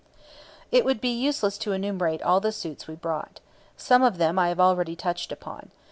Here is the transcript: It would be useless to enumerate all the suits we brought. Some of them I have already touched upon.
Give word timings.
It 0.71 0.83
would 0.83 0.99
be 0.99 1.09
useless 1.13 1.59
to 1.59 1.73
enumerate 1.73 2.23
all 2.23 2.39
the 2.39 2.51
suits 2.51 2.87
we 2.87 2.95
brought. 2.95 3.39
Some 3.77 4.01
of 4.01 4.17
them 4.17 4.39
I 4.39 4.47
have 4.47 4.59
already 4.59 4.95
touched 4.95 5.31
upon. 5.31 5.69